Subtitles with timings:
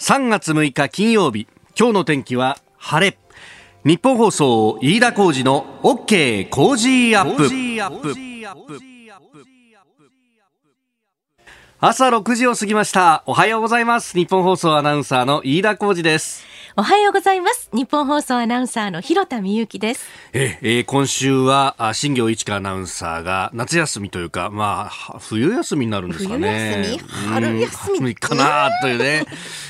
[0.00, 1.46] 3月6日金曜日
[1.78, 3.18] 今日の天気は晴れ。
[3.84, 7.50] 日本放送飯田浩二の OK 工事アップ。
[11.80, 13.24] 朝6時を過ぎました。
[13.26, 14.16] おはようございます。
[14.16, 16.49] 日本放送アナウンサーの飯田浩二です。
[16.76, 17.68] おはようございます。
[17.72, 20.06] 日本放送アナウンサーの広田美幸です。
[20.32, 26.84] ええ今週は新業一華アナウンサーが夏休みというか、まあ、冬休みになるんですかね。
[26.84, 27.28] 冬休み？
[27.28, 29.26] 春休みかなというね。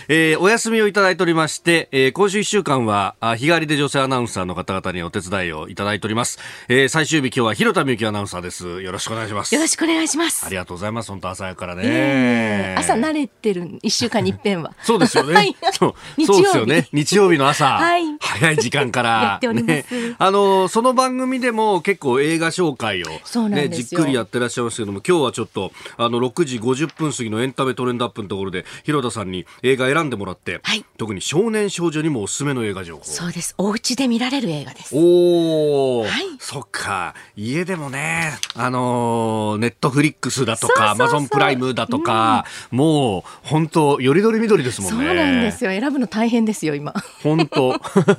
[0.09, 6.39] えー、お休みをいただいておりまして、えー、今週1週間は日帰りで女性アナウンサーの方々にお手伝いをいただいております。
[6.69, 8.83] えー、最終日今日は広田美幸アナウンサーです。
[8.83, 9.55] よろしくお願いします。
[9.55, 10.45] よろしくお願いします。
[10.45, 11.11] ありがとうございます。
[11.11, 11.83] 本当朝早からね。
[11.85, 14.75] えー、朝慣れてる1週間に一遍は。
[14.83, 15.33] そうですよね。
[15.35, 16.90] はい、そうそうですよね。
[16.93, 17.67] 日曜日の朝。
[17.79, 19.85] はい、早い時間から、 ね、
[20.19, 33.55] あのその番組でも結構映画紹介を、ね、じっくりやってらっしゃいますけども今日はちょっとあの6時50分過ぎのエンタメトレンドアップのところで広田さんに映画選んでもらって、はい、特に少年少女にもおすすめの映画情報そうです。
[33.59, 34.95] お家で見られる映画です。
[34.97, 37.15] おお、はい、そっか。
[37.37, 45.07] 家でもねあのネットフリックスだとかアマゾンプライムだとか、うん、もう本当よりどりみどりですもんね。
[45.07, 45.71] そうなんですよ。
[45.71, 46.95] 選ぶの大変ですよ今。
[47.23, 47.75] 本当。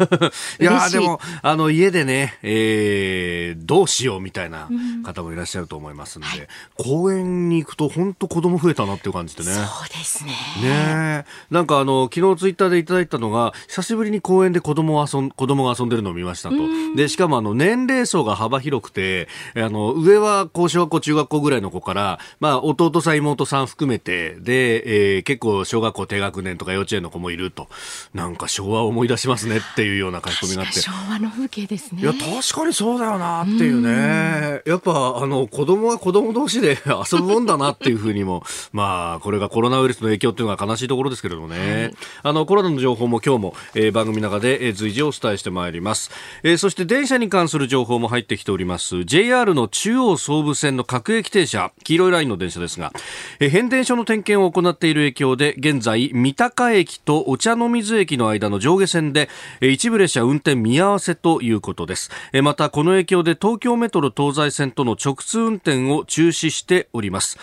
[0.61, 4.69] いやでもあの家でね、えー、どうしようみたいな
[5.03, 9.51] 方もいらっしゃると思いますんで、うんはい、公園に行くと本当子供増えたなっていう感じでね。
[9.51, 10.31] そうですね。
[10.61, 11.25] ね。
[11.49, 16.55] なんかあの昨日ツイッターでいただいたのが久しぶりに公園で子供遊ん子供が遊んでるのを見ましたと。
[16.95, 27.67] でしかもあの年齢層が幅広くてあの上は小学校中学校ぐらいの子から、まあ、弟さん妹さん含めてで、えー、結構小学校低学年とか幼稚園の子もいると。
[28.13, 32.01] なんか昭和を思い出しますねっていうような書き込みがあって昭和の風景ですね。
[32.01, 34.61] いや確かにそうだよなっていうね。
[34.65, 46.11] やっぱあの子供は子供同士で遊ぶもんだなっていうふうにも まあこれがコロナウイルスの影響っていうのが悲しいところですけれどもね、はい、あのコロナの情報も今日も、えー、番組の中で、えー、随時お伝えしてまいります、
[46.43, 49.03] えー、そして電車に関する情報も入ってきております。
[49.05, 51.71] JR の中央総武線の各駅停車。
[51.83, 52.91] 黄色いラインの電車ですが、
[53.39, 59.29] えー、変電所の点検を行っている影響で現在三鷹駅とお茶の水駅の間の上下線で
[59.61, 62.11] 一部列車運転見合わせということです。
[62.43, 67.37] またこの影響で東京メトロ東西線との直通運転を中止しております。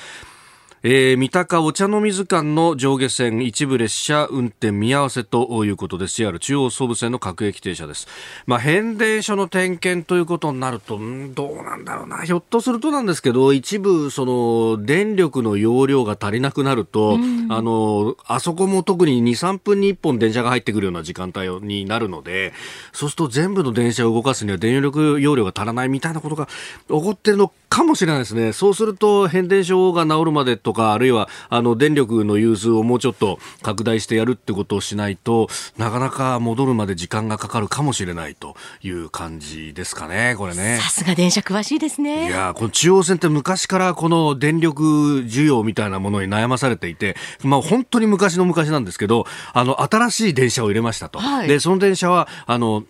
[0.84, 6.14] えー、三鷹お茶の水間の上下線一部列車運転見合わせということです。
[6.18, 8.06] JR 中央総武線の各駅停車です、
[8.46, 12.18] まあ、変電所の点検ということになるとんどうなんだろうな。
[12.18, 22.52] ひょっとするとなんですけど一部その電力の容量が足りなくなると、うん、あのあそこも特に23分に1本電車が入ってくるような時間帯になるので
[22.92, 26.52] そうすると全部の電車を動かすには電力容量が足らないみたいなことが起
[26.88, 40.78] こってるのかもしれないですねそうすると変電所が治るまでとか、あるいは、あの、電力の融通をもうちょっと拡大してやるってことをしないと、なかなか戻るまで時間がかかるかもしれないという感じですかね、これね。
[40.80, 42.28] さすが電車詳しいですね。
[42.28, 44.82] いや、この中央線って昔からこの電力
[45.22, 51.18] 需要みたいなものに悩まされていて、まあ本当に昔の昔なんですけど、あの、新しい電車を入れましたと。
[51.18, 52.84] はい、で、その電車は、あの、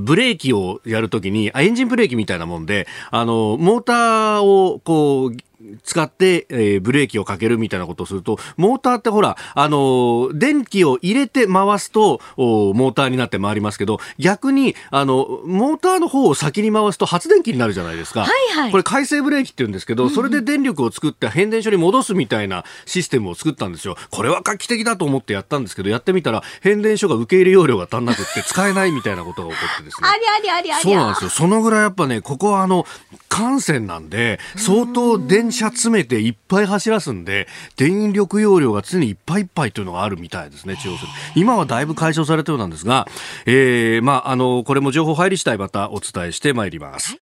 [0.00, 5.36] ブレーキをやるときに、エンジンブレーキみたいなもんで、あの、モーターをこう、
[5.82, 18.20] 使って、えー、ブレーキをかけるみたいなことをすると、モーターってほら、あのー、電気を入れて回すと、モーターになって回りますけど、逆に、あの、モーターの方を先に回すと発電機になるじゃないですか。
[18.20, 18.70] はいはい。
[18.70, 23.96] これ回生ブレーキって言うんですけど、それで電力を作って変電所に戻すみたいなシステムを作ったんですよ。
[24.10, 30.08] これは画期的だと思ってやったんですけど、やってみたら、変電所が受け入れ容量が足んなくって使えないみたいなことが起こってですね。
[30.10, 30.82] ありありありあり。
[30.82, 31.30] そうなんですよ。
[31.30, 32.86] そのぐらいやっぱね、ここはあの、
[33.30, 37.46] 幹線なんで、相当電車詰めていっぱい走らすんで、
[37.76, 41.08] 電力容量が常にいっぱいいっぱいというのがあるみたいですね、中央線。
[41.34, 43.06] 今はだいぶ解消されたようなんですが、
[43.46, 47.16] えー、まあ、あの、これも情報入り次第またお伝えしてまいります。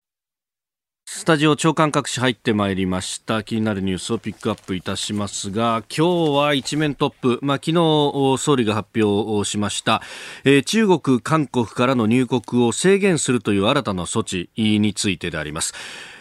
[1.11, 10.03] スタジオ長官各紙入ってまいりました気になるニュースをピックアップいたしますが今日は一面トップ、まあ、昨日総理が発表しました、
[10.45, 15.73] えー、中国、韓国からの入国を制限するという新たな措置についてであります。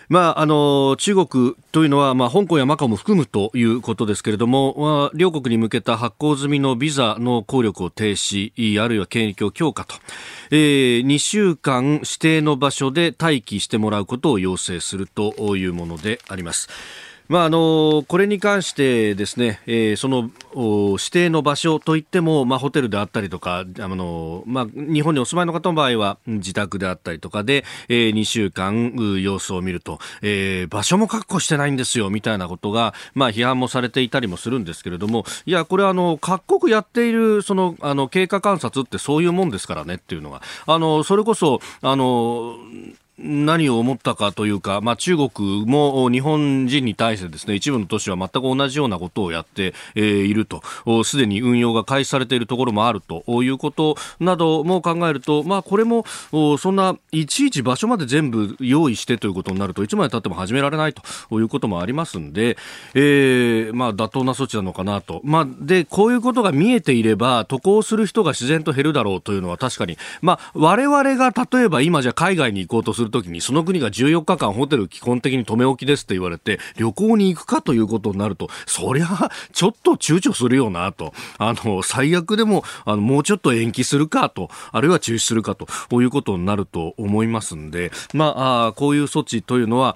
[0.09, 9.95] まあ、あの中国というのは、まあ、香港やマカオも含むということですけれども、まあ、両国に向けた発行済みのビザの効力を停止あるいは権益を強化と、
[10.51, 16.69] えー、2週間指定の場所で待機してもらうことを要請するというものであります。
[17.29, 20.29] まあ、あのこれに関してですね、えー、その
[20.91, 42.55] 指定の場所といっても、まあ、ホテルであったりとか、あのまあ、日本にお住まいの方の場合は自宅であったりとかで、えー、2週間様子を見ると、えー、場所も確保してないんですよみたいなことが、まあ、批判もされていたりもするんですけれども、いや、これはあの各国やっているそのあの経過観察ってそういうもんですからねっていうのが、あのそれこそあの
[43.19, 50.61] 何を思ったかというか、まあ、中国も日本人に対してですね一部の都市は全く同じようなことをやって、いると。
[51.03, 56.05] すでに運用が開始されているところもあるということなども考えると、まあ、これも
[56.57, 61.01] そんないちいち場所まで全部用意してということになるといつまでたっても始められないと
[61.39, 62.57] いうこともありますんで、
[62.93, 79.07] えーまあ、妥当な措置なのかなと、まあ、でこういうことが見えていれば渡航する人が自然と減るだろうというのは確かに、まあ、我々が例えば今じゃ海外に行こうとするるときに、その国が14日間ホテル基本的に留め置きですと言われて、旅行に行くかということになると、そりゃ、
[79.51, 81.13] ちょっと躊躇するよなと。
[81.37, 85.67] あの、最悪でも、あの、もうちょっと延期するかと、あるいは中止するかと、
[86.01, 89.95] いうことになると思いますんで、まあ、こういう措置というのは、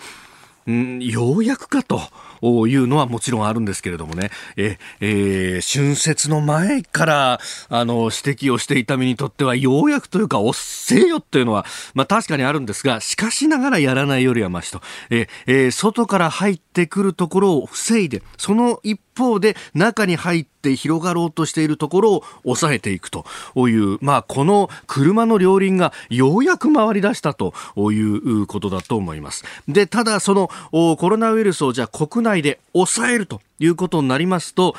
[0.70, 2.02] んようやくかと。
[2.42, 7.40] いうのはもちろんあるんですけれどもね、え、えー、春節の前から、
[7.70, 23.26] あの、指摘をしていた身にとっては、ようやくというか、おっせえよっていうのは、まあ確かにあるんですが、しかしながらやらないよりはましと、ええー、外から入ってくるところを防いで、その一方で中に入って広がろうとしているところを抑えていくと。
[23.56, 27.54] いう、まあ、この車の両輪がようやく回り出したと
[27.92, 29.44] いうことだと思います。
[29.68, 34.76] で、ただそのコロナウイルスをじゃあ国内内で抑えるということになりますと、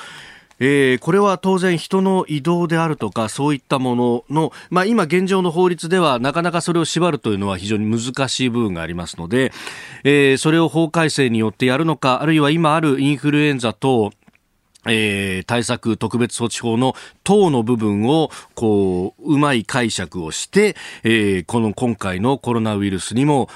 [0.59, 9.53] えー、これは当然人の移動であるとかそういったものの、まあ、今現状の法律ではなかなかそれを縛るというのは非常に難しい部分がありますので、
[10.05, 14.13] えー、それを法改正によってやるのかあるいは今あるインフルエンザ等
[14.87, 16.95] えー、対策特別措置法の
[17.25, 23.49] 等の部分を、こう、うまい解釈をして、えー、この今回のコロナウイルスにも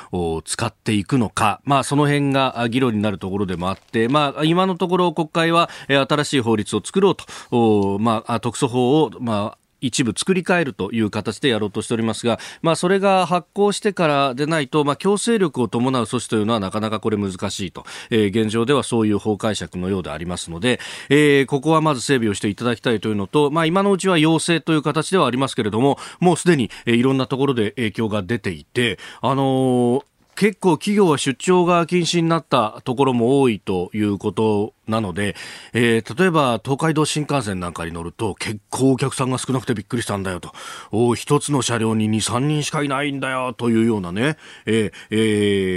[0.45, 7.17] 使っていくのか、まあ、その辺が議論になるところでもあって、まあ、今のところ国会はえ、新しい法律を作ろう
[7.51, 30.05] と、まあ、特措法を、まあ、一部作り変えるという形でやろうとしておりますが、まあ、それが発行してからでないと、まあ、強制力を伴う措置というのはなかなかこれ難しいと、えー、現状ではそういう法解釈のようでありますので、えー、ここはまず整備をしていただきたいというのと、まあ、今のうちは要請という形ではありますけれども、もうすでに、えー、いろんなところで影響が出ていて、あのー
[30.37, 35.35] 結構企業は出張が禁止になったところも多いということなので、
[35.73, 40.53] えー、例えば東海道新幹線なんかに乗ると結構お客さんが少なくてびっくりしたんだよと、
[40.93, 45.17] お一つの車両に2、3人しかいないんだよというようなね、えーえ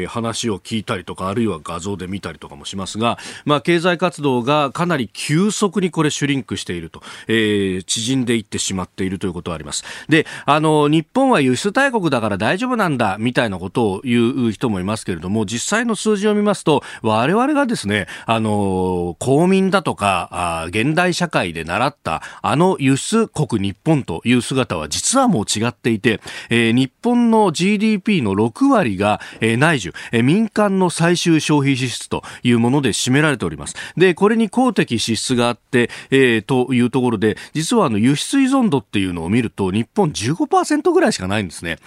[0.05, 9.83] ー、話を聞いたりとか、あるいは画像で見たりとかもしますが、まあ、経済活動がかなり急速にこれシュリンクしていると、えー、縮んでいってしまっているということはあります。
[10.07, 33.75] で、あの、日本は輸出大国だから大丈夫なんだ、みたいなことを言う人もいますけれども、実際の数字を見ますと、我々がですね、あの、公民だとか現代社会で習ったあの輸出国日本という姿は実はもう違っていて、えー、日本の GDP の6割が、えー、内需、えー、民間の最終消費支出というもので占められております。
[33.95, 41.77] で、これに公的支出があって、えー、というところで、実はあの輸出依存度っていうのを見ると日本15%ぐらいしかないんですね。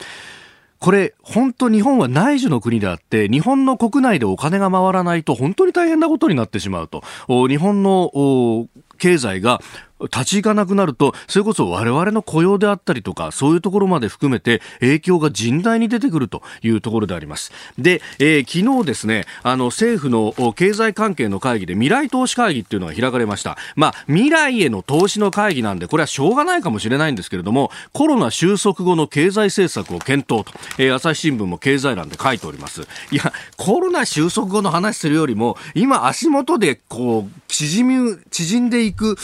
[0.82, 7.04] これ、本当日本は内需の国であって、日本の国内でお金が回らないと本当に大変なことになってしまうと。
[7.28, 8.66] 日本の
[8.98, 9.60] 経済が
[10.04, 17.52] 立ち行かなくなると、それこそ我々の雇用であったりとか、そういうところまで含めて影響が甚大に出てくるというところであります。
[17.78, 23.56] で、えー、昨日ですね、あの政府の経済関係の会議で未来投資会議っていうのが開かれました。
[23.76, 32.82] まあ、未来への投資の会議なんで、これはしょうがないかもしれないんですけれども、コロナ収束後の経済政策を検討と、えー、朝日新聞も経済欄で書いております。
[33.10, 39.16] いや、コロナ収束後の話するよりも、今足元でこう、縮み、縮んでいく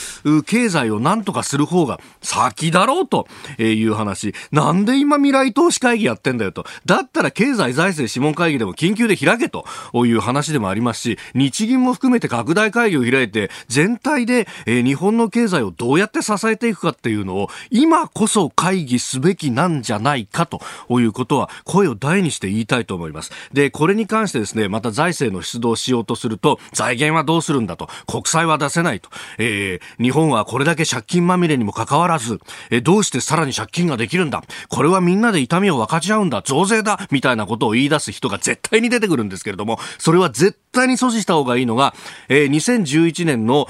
[0.47, 3.26] 経経済を何とかする方が先だろうと
[3.58, 4.34] いう話。
[4.52, 6.66] なんで今未来投資会議やってんだよと。
[6.84, 20.60] だったら経済財政諮問会議でも緊急で開けという話でもありますし、日銀も含めて拡大会議を開いて、全体で日本の経済をどうやって支えていくかっていうのを、今こそ会議すべきなんじゃないかと
[20.90, 23.32] いうことは、声を大にして言いたいと思います。
[23.54, 29.08] で、これに関してですね、また財政の出動しようとすると、財源はどうするんだと、国債は出せないと、
[29.38, 32.40] えー、日本はこれだけ借金まみれにもかかわらず、
[32.70, 34.42] えどうしてさらに借金ができるんだ？
[34.70, 41.94] これはみんなで痛みを分かち合うんだ増税だみたいなことを言い出す人が絶対に出てくるんですけれども、それは絶対に阻止した方がいいのが、
[42.30, 43.66] えー、2011年の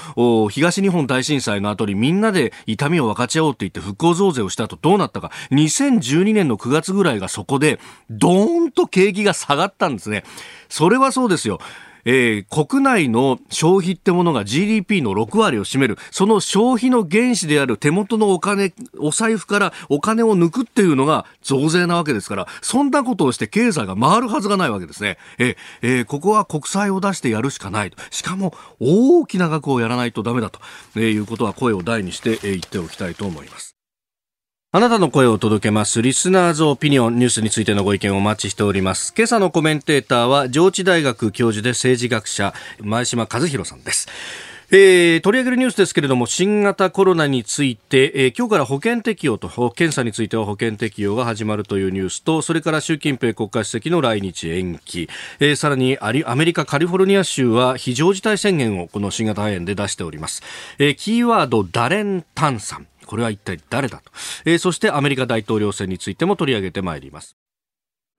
[0.50, 5.32] 東日本大震災の後にみんなで痛みを分かち合おうって言って復興増税をした後どうなったか。
[5.50, 10.22] 2012年の9月ぐらいがそこで、ドーンと景気が下がったんですね。
[10.68, 11.58] それはそうですよ。
[12.04, 25.18] えー、国内の消費ってものが GDP の6割を占める、その消費の原資である手元のお金、お財布からお金を抜くっていうのが増税なわけですから、そんなことをして経済が回るはずがないわけですね。
[25.38, 27.96] え、えー、ここは国債を出してやるしかないと。
[28.10, 30.60] しかも大きな額をやらないとダメだと、
[30.96, 33.77] えー、いうことは声を大にして、言っておきたいと思います。
[34.70, 36.02] あなたの声を届けます。
[36.02, 39.14] リスナーズオピニオンニュースについてのご意見をお待ちしております。
[39.16, 44.08] 今朝のコメンテーターは、上智大学教授で政治学者、前島和弘さんです。
[44.70, 55.08] えー、取り上げるニュースですけれども新型コロナについて、えー、今日から保険適用と検査については保険適用が始まるというニュースとそれから習近平国家主席の来日延期、
[55.40, 60.42] えー、さらにアメリカカリフォルニア州は非常事態宣言をこの新型肺炎で出しております、
[60.78, 64.12] えー、キーワードダレン炭酸これは一体誰だと、
[64.44, 67.36] えー、そしてアメリカ大統領選についても取り上げてまいります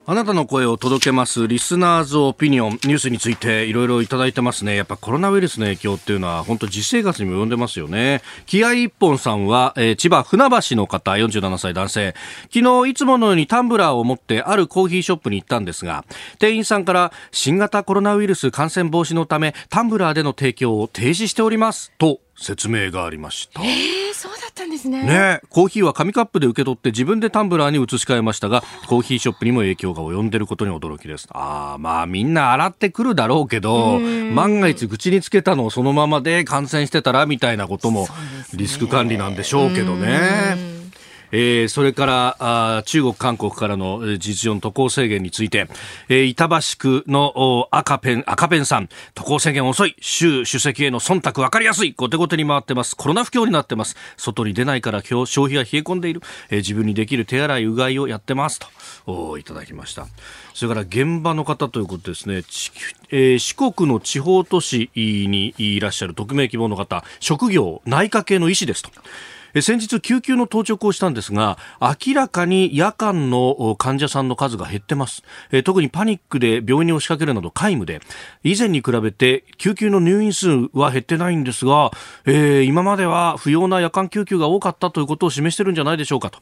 [0.05, 4.75] あなたの声を届けますリスナーズオピニオンニュースについていろいろいただいてますね。
[4.75, 8.23] やっぱコロナウイルスの影響っていうのは本当実生活にも及んでますよね。
[8.47, 12.15] 気合一本さんは、えー、千葉船橋の方47歳男性。
[12.51, 16.03] 昨日いつものようにタンブラーを持ってあるコーヒーショップに行ったんですが、
[16.39, 23.61] 店員さんから新型コロナウイルス感染防止のためタンブラーでの提供を停止しておりますと説明がありました。
[23.61, 25.03] えー、そうだったんですね。
[25.03, 31.27] ねコーヒーは紙カップで受け取って自分でタンブラーに移し替えましたが、 コーヒーショップにも影響が及んでいることに驚きです。
[31.31, 38.07] ああ、まあみんな洗ってくるだろうけど、万が一口につけたのをそのままで感染してたらみたいなことも
[38.53, 40.68] リスク管理なんでしょうけどね。
[41.31, 45.67] えー、それからあ中国、韓国からの事実上の渡航制限について、
[46.07, 58.59] えー、板橋区の赤ペン、赤ペンさん、渡航制限遅い、習主席への忖度分かりやすい、後手後手に回ってます、コロナ不況になってます、外に出ないから消費が冷え込んでいる、えー、自分にできる手洗い、うがいをやってます。
[58.59, 58.67] と、
[59.05, 60.07] おいただきました。
[60.53, 62.43] それから現場の方ということですね、
[63.11, 68.83] えー、四国の地方都市にいらっしゃる匿名希望の方、職業、内科系の医師です。
[68.83, 68.91] と。
[69.61, 75.23] 先日救急の到着をしたんですが明らかに夜間の患者さんの数が減ってます、
[75.63, 78.01] 特にパニックで病院に押しかけるなど皆無で
[78.43, 81.91] 以前に比べて救急の入院数は減ってないんですが、
[82.25, 86.39] えー、今までは不要な夜間救急が多かったということを示してるんじゃないでしょうかと。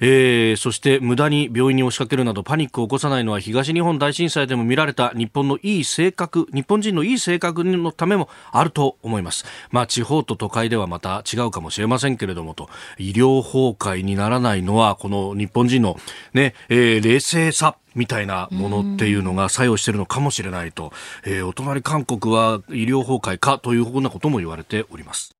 [0.00, 12.68] えー、そして無駄に病院に押しかけるなどパニックを起こさないのは東日本大震災でも見られた日本のいい性格日本人のいい性格のためもあると思います、まあ、地方と都会ではまた違うかもしれませんけれどもと。
[12.98, 15.96] 医療崩壊にならないのはこの日本人の
[16.32, 20.92] ね、えー、冷静さみたいなものっていうのが作用しているのかもしれないと、
[21.24, 25.39] えー、お隣韓国は医療崩壊かというふうなことも言われております。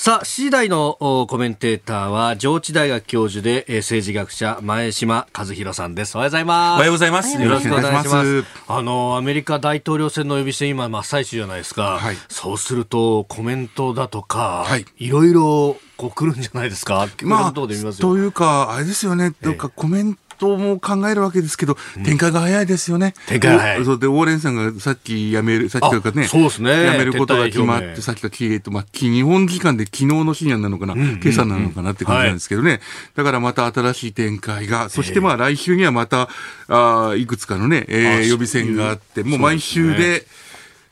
[0.00, 0.96] さあ、7時台の
[1.28, 6.14] コメンテーターは、上智大学教授で、えー、政治学者、前島和弘さんです。
[6.14, 6.76] おはようございます。
[6.76, 7.42] おはようございます。
[7.42, 8.44] よろしくお願いします。
[8.68, 11.98] あの、アメリカ大統領選の予備選、今、真っ最中じゃないですか。
[11.98, 17.08] はい、そうすると、コメントだとか、はい、いろいろ、こう来るんじゃないですか。
[17.24, 23.14] まあ、というか、あれですよね、どっかコメント、とも考えるわけですけど、展開が早いですよね。
[23.26, 23.84] 展開早い。
[23.84, 26.90] そうで、ウォーレンさんがさっき辞める、さっきというかね、そうですね。
[26.92, 32.70] 辞めることが決まって、さっきかえっと、まあ、日本時間で昨日の深夜なのかな、今朝なのかなって感じなんですけどね。
[32.70, 32.80] はい、
[33.16, 36.28] だからまた新しい展開が、そしてまあ来週にはまた、
[36.68, 40.26] あいくつかのね、えー、予備選があって、もう毎週で、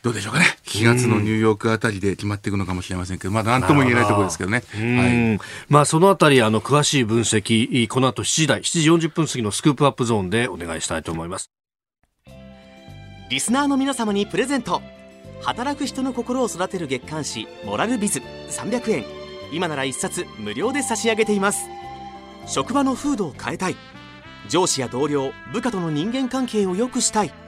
[0.07, 0.47] どうでしょうかね。
[0.67, 4.63] 4月のニューヨークあたりで決まっていくのかもしれませんけど、まだ何とも言えないところですけどね。
[4.73, 5.41] はい。
[5.69, 11.51] まあ、そのあたり、あの、詳しい分析、この後7時台、7時40分過ぎのスクープアップゾーンでお願いしたいと思います。
[13.31, 14.81] リスナーの皆様にプレゼント。
[15.43, 18.21] 働く人の心を育てる月刊誌、モラルビズ
[18.51, 19.05] 300円。
[19.53, 21.67] 今なら1冊無料で差し上げています。
[22.47, 23.77] 職場の風土を変えたい。
[24.49, 27.46] 上司や同僚、部下との人間関係を良くしたい。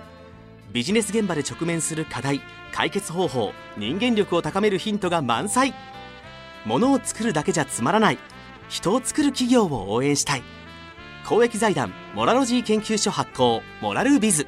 [0.72, 2.40] ビジネス現場で直面する課題
[2.72, 5.74] 解決方法人間力を高めるヒントが満載。
[6.64, 8.18] ものを作るだけじゃつまらない。
[8.68, 10.42] 人を作る企業を応援したい。
[11.26, 14.46] 公益財団モラロジー研究所発行モラルビズ。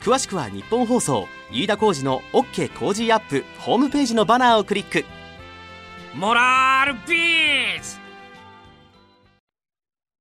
[0.00, 5.04] 詳しくは日本放送飯田浩司の OK 工事アップホームページのバナーをクリック。
[6.14, 7.98] モラルビズ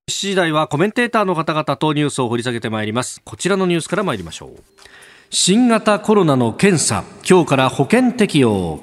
[0.10, 3.22] ！7時台はコメンテーターの方々とニュースを掘り下げてまいります。
[3.24, 4.64] こちらのニュースから参りましょう
[5.34, 8.82] 新型コロナの検査今日から保険適用。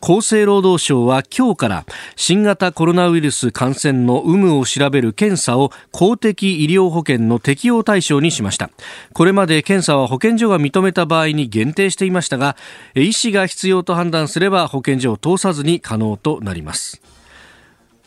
[0.00, 8.70] 厚生労働省は今日から新型コロナウイルス感染の有無を調べる検査を公的医療保険の適用対象にしました。
[9.14, 12.56] これまで検査は保健所が認めた場合に限定していましたが
[12.94, 17.02] 医師が必要と判断すれば保健所を通さずに可能となります。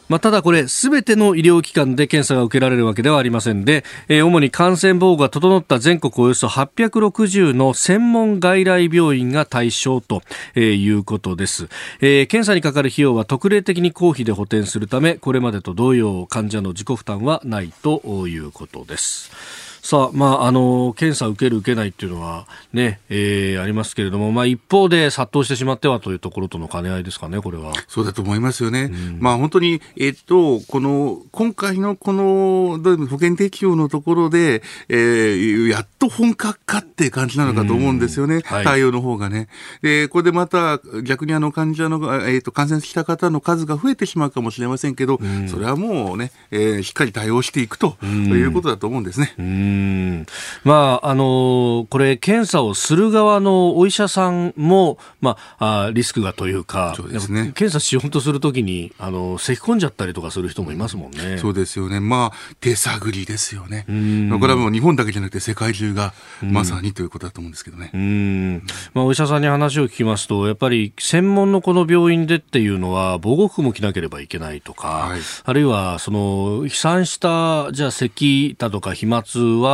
[0.09, 10.21] まあ、ただこれ、すべての医療機関で検査が受けられるわけではありませんで、えー、主に感染防護が整った全国およそ860の専門外来病院が対象と、
[10.55, 11.67] えー、いうことです、
[11.99, 12.27] えー。
[12.27, 19.66] 検査にかかる費用は特例的に公費で補填するため、これまでと同様、患者の自己負担はないということです。
[19.87, 27.71] さあ、まあ、あの、検査受ける受けないっていうのはね、えー、ありますけれども、まあ、一方で殺到してしまってはというところとの兼ね合いですかね、これは。
[27.87, 28.91] そうだと思いますよね。
[28.91, 39.47] うん、まあ、本当に、えっと、この、今回のこの、保険適用のところで、えー、やっと本格化って感じなのかと思うんですよね、うんはい、対応の方がね。
[39.81, 49.33] で、これでまた、逆にあの、患者の、えっと、感染した方の数が増えてしまうかもしれませんけど、うん、それはもうね、えー、しっかり対応していくと、いうことだと思うんですね。
[49.77, 50.25] うんうん
[50.63, 61.37] まああのこれ検査をする側のお医者さんもまあリスクがというかそうですね検査しようとするときにあの咳き込んじゃったりとかする人もいますもんね。
[61.39, 61.99] そうですよね。
[61.99, 63.85] まあ手探りですよね。
[63.87, 67.91] これはもう日本だけじゃなくて世界中がまさにということだと思うんですけどね。
[67.93, 79.23] うんまあお医者さんに話を聞きますとやっぱり専門のこの病院でっていうのは防護服も着なければいけないとか、はい、あるいはその飛散したじゃあ咳だとか飛沫
[79.61, 79.66] は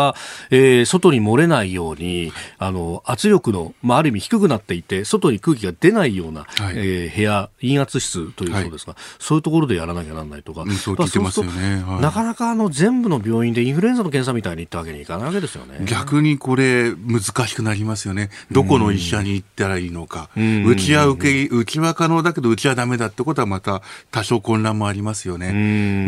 [0.50, 15.86] えー、外に漏れないようにあの圧力の、まあ、ある意味低くなっていて外に空気が出ないような、はい、えー、部屋陰圧室というそうですが、はい、そういうところでやらなきゃならないとか、うん、そう聞いてますよね、はい、なかなかあの全部の病院でインフルエンザの検査みたいに行ったわけにいかないわけですよね。
[15.86, 18.30] 逆にこれ難しくなりますよね。
[18.52, 23.82] どこの医者に行ったらいいのか、うちは受けうちは可能だけどうちはだめだってことはまた
[24.12, 25.52] 多少混乱もありますよね。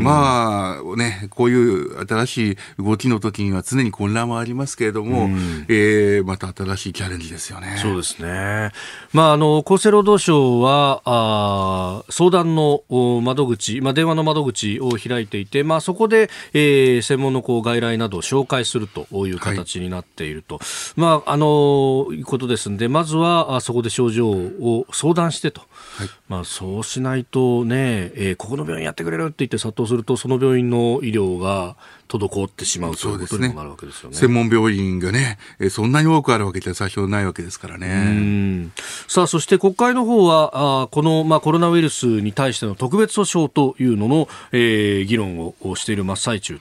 [0.01, 7.77] まあねこういう新しい動きの時には常に混乱もありますけれども、うん、えー、また新しいチャレンジですよね。
[7.82, 8.72] そうですね。
[9.13, 12.84] まあ、あの、厚生労働省は、あ相談の
[13.22, 20.55] 窓口、まあ、電話の窓口を開いていて、まあ、そこで、えー、専門のこう外来などを紹介するという形になっていると。
[20.55, 20.65] はい、
[21.00, 25.62] まあ、あの、いうことですんで、まずは、あそこで症状を相談してと。
[25.98, 31.75] はい、まあ、そうしないとね、えー、ここの病院やってくれるって言って殺到すると、その病院の医療が
[32.07, 34.15] 滞ってしまうということにもなるわけですよね。
[34.15, 38.69] 専門病院がね、えー、そんなに多くあるわけじゃ最初ないわけですからね。
[39.08, 46.60] さあ、そして国会の方は、あこの、まあ、コロナウイルスに対しての特別訴訟というのの、えー、議論をしている真っ最中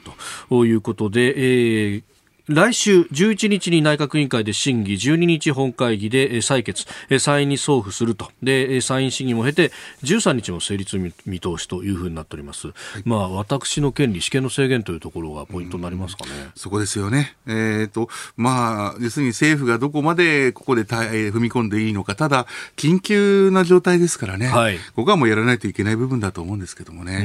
[0.49, 2.03] ということで、えー
[2.47, 6.85] 来週11日に内閣委員会で審議、12日本会議で採決、
[7.19, 8.29] 参院に送付すると。
[8.43, 9.71] で、参院審議も経て、
[10.03, 12.67] 13日の成立見通しというふうになっております。
[12.67, 16.31] はい、まあ、私の権利、試験の制限というところがポイントになりますかね。
[16.55, 17.35] そこですよね。
[17.47, 24.49] えっ、ー、と、まあ、要するに政府がどこまでここで踏み込んでいいのか、ただ、緊急な状態ですからね。
[24.49, 24.77] はい。
[24.95, 27.21] ここはもうやらないといけない部分だと思うんですけどもね。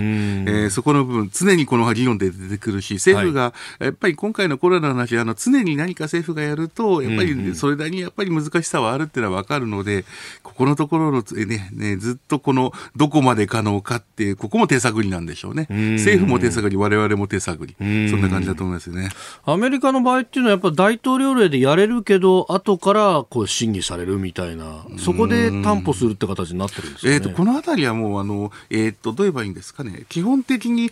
[0.46, 10.04] えー、そこの部分、常にこの議論で出てくるし、政府が、やっぱり今回のコロナの話、あの、常に何か政府がやると、やっぱりそれなりにやっぱり難しさはあるっていうのは分かるので、
[10.42, 15.66] ここのところのね、ね、ずっとこの、どこまで可能かって、ここも手探りなんでしょうね。
[15.98, 17.74] 政府も手探り、我々も手探り。
[17.78, 19.10] そんな感じだと思いますよね。
[19.44, 27.16] アメリカの場合っていうのは、やっぱ大統領令でやれるけど、後からこう審議されるみたいな、そこで担保するって形になってるんですよね。
[27.16, 30.04] えっ、ー、と、このあたりはもう、あの、えっ、ー、と、どう言えばいいんですかね。
[30.08, 30.90] 基本的に、えっ、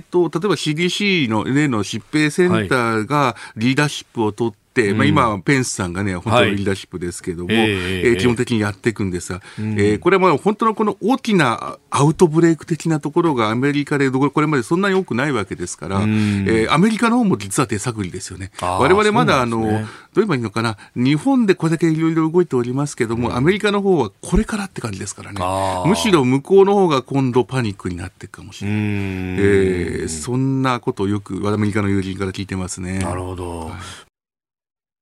[0.00, 4.58] ー、と、例えば CDC の例の疾病センターがリーダーシップを取って、、
[4.94, 18.50] まあ、今、ペンスさんがね、本当のリーダーシップですけれども、はい、えー、基本的にやっていくんですが、うん、えー、これは本当のこの大きなアウトブレイク的なところがアメリカでこれまでそんなに多くないわけですから、うん、えー、アメリカの方も実は手探りですよね。
[18.60, 19.68] 我々まだ、あの、どう
[20.14, 25.40] 言えばいいのかな、日本でこれだけいろいろ動いておりますけども、うん、アメリカの方はこれからって感じですからね。
[25.86, 28.78] むしろ向こうの方が今度パニックになっていくかもしれない。
[28.78, 32.98] えー、そんなことをよくアメリカの友人から聞いてますね。
[32.98, 33.58] なるほど。
[33.66, 34.07] はい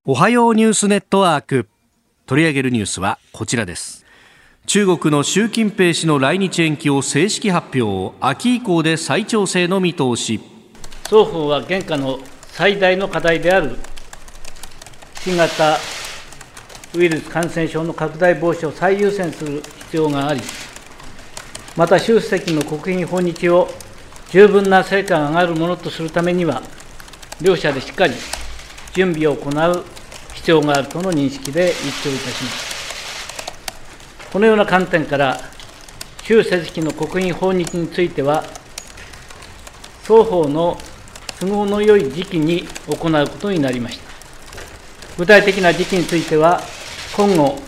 [0.08, 1.68] おはようニュースネットワーク。
[2.26, 4.06] 取り上げるニュースはこちらです。
[4.64, 10.38] 中国の習近平氏の来日延期を正式発表秋以降で再調整の見通し。
[11.06, 12.20] 双方は現下の
[12.52, 13.74] 最大の課題である。
[15.22, 15.76] 新型
[16.94, 20.40] ウイルス感染症の拡大防止を最優先する必要があり
[21.74, 23.68] また習主席の国賓訪日を
[24.30, 26.62] 十分な成果が上がるものとするためには
[27.42, 28.14] 両者でしっかり
[28.96, 29.84] 準備を行う
[30.32, 32.76] 必要があるとの認識で一致をいたします。
[34.32, 35.38] このような観点から、
[36.22, 38.42] 習主席の国賓訪日については、
[40.02, 40.78] 双方の
[41.40, 44.04] 都合の良い時期に行うことになりました。
[45.18, 46.62] 具体的な時期については、
[47.14, 47.58] 今後、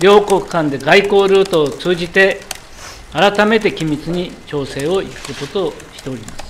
[0.00, 2.42] 両国間で外交ルートを通じて、
[3.12, 6.47] 改めて緊密に調整をいくこととしております。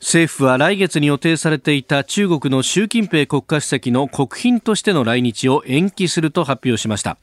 [0.00, 7.18] 政府は来月に予定されていた中国の習近平国家主席の国賓としての来日を延期すると発表しました。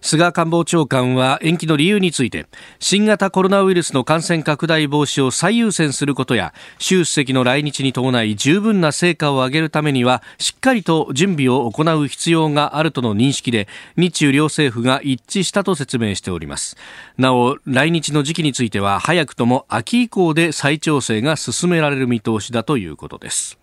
[0.00, 2.46] 菅官房長官は延期の理由について
[2.78, 16.76] 新型コロナウイルスの感染拡大防止を最優先することや習主席の来日に伴い十分な成果を上げるためにはしっかりと準備を行う必要があるとの認識で日中両政府が一致したと説明しております。
[17.18, 23.58] なお来日の時期については早くとも秋以降で再調整が進められる見通しだということです。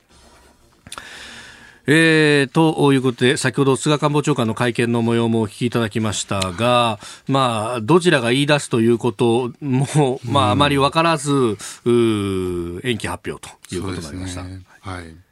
[1.86, 14.44] えー、ということで、先ほど菅官房長官の会見の模様もお聞きいただきましたが、まあ、どちらが言い出すということも、まあ、あまり分からず、延期発表ということになりました。
[14.44, 15.23] ね、はい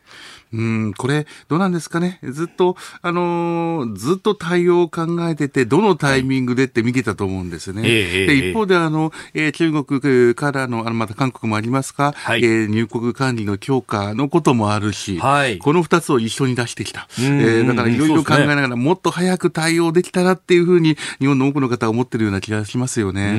[0.53, 2.19] うん、これ、どうなんですかね？
[2.23, 7.81] ずっと、あのー、ずっと対応を考えてて、どのタイミングでって見てたと思うんですね。
[7.81, 17.07] はい、で、一方で、あの、えー、中国からの、あの、また韓国もありますか、はい、えー、入国管理の強化のこともあるし、はい、この二つを一緒に出してきた。
[17.19, 23.21] えー、だからいろいろ考えながら、ね、もっと早く対応できたらっていうふうに、日本の多くの方は思ってるような気がしますよね。
[23.21, 23.37] う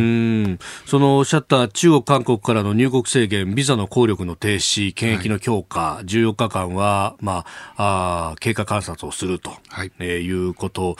[0.52, 0.58] ん。
[0.86, 7.44] そのおっしゃった中国、韓国からの入国制限、ビザの効力の停止、検疫の強化、はい、14日間は、ま
[7.76, 10.96] あ、あ経過観察をすると、はいえー、いうこと、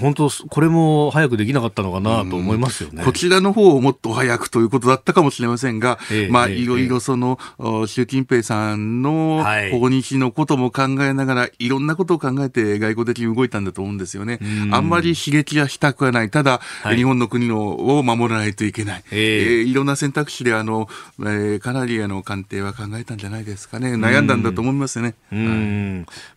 [0.00, 3.04] 本当、これも早くできなかったのかなと思いますよね。
[3.04, 14.38] こちらの方をもっと早くということだったかもしれませんが、えー、まあ、いろいろその、えー、習近平さんの訪日のことも考えながら、いろんなことを考えて外交的に動いたんだと思うんですよね。
[14.70, 16.30] あんまり刺激はしたくはない。
[16.30, 19.04] ただ、はい、日本の国のを守らないといけない。
[19.10, 20.88] えー、えー、いろんな選択肢で、あの、
[21.20, 23.94] えー、かなりあの、官邸は考えたんじゃないですかね。
[23.94, 25.14] 悩んだんだと思いますね。
[25.32, 25.37] うん、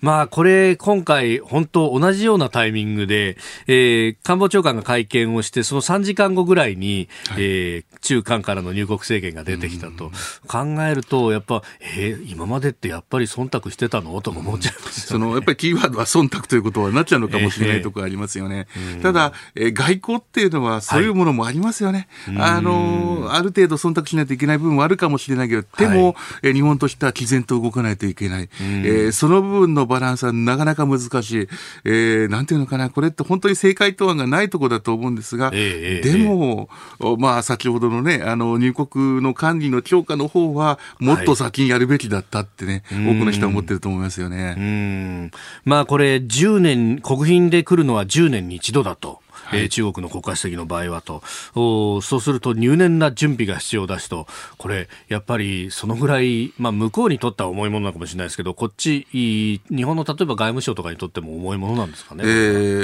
[0.02, 3.38] まあ、これ、今回、本当同じようなタイミングで、
[3.68, 10.12] えー、官房長官が会見をして、その3時間後ぐらいに、はい、えー、中間からの入国制限が出てきたと。
[10.48, 11.64] 考えると、やっぱ、
[11.98, 14.22] えー、今までってやっぱり忖度してたの？
[14.22, 18.68] と思っちゃいます、ね、その、やっぱりキーワードは忖度ということはなっちゃうのかもしれないところありますよね。
[18.76, 22.08] えー、ただ、えー、外交っていうのはそういうものもありますよね。
[22.26, 28.50] はい、あの、ある程度忖度しないといけない部分もあるかもしれないけど、でも、はい、えー、日本としては毅然と動かないといけない。
[28.60, 31.48] えー、その部分のバランスはなかなか難しい。
[31.86, 44.56] えー、なんていうのかな、これって本当に正解答案がないところだと思うんですが、えー、でも、えー、まあ、先ほどのね、あの、入国の管理の強化の方は、もっと先にやるべきだったってね、はい、多くの人は思ってると思いますよね。
[44.58, 45.32] うん。
[45.66, 49.22] まあ、これ、10年、国賓で来るのは10年に一度だと。
[49.52, 51.22] はい、えー、中国の国家主席の場合はと
[51.56, 62.24] お、そうすると入念な準備が必要だしと、これ、やっぱりそのぐらい、まあ、向こうにとっては重いものなのかもしれないですけど、こっち、日本の例えば外務省とかにとっても重いものなんですかね。
[62.26, 62.28] え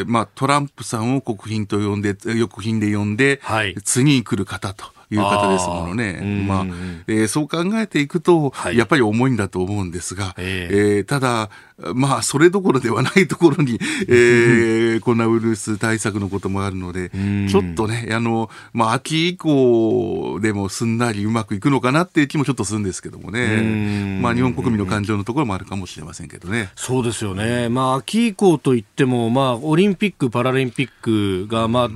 [0.04, 4.97] ー、まあ、トランプさんを国賓と呼んで、国賓で呼んで、はい、次に来る方と。
[5.10, 6.46] いう方ですものね。
[6.48, 6.66] まあ、
[7.08, 11.50] えー、そう考えていくと、はい、やっぱり重いんだと思うんですが、えー、えー、ただ、
[11.94, 17.12] まあ、それどころではないところに、えー、コロナウイルス対策のこともあるので、
[17.50, 24.20] ちょっとね、あの、まあ、秋以降でもすんなりうまくいくのかなっていう気もちょっとするんですけどもね。
[24.22, 26.72] まあ、日本国民の感情のところもあるかもしれませんけどね。
[26.76, 27.70] そうですよね。
[27.70, 31.90] まあ、秋以降といっても、まあ、オリンピック・パラリンピックが、まあ、